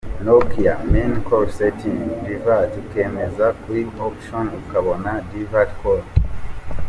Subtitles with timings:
[0.25, 6.01] Nokia: menu-call setting –divert- ukemeza kuri option- ukabona Divert call.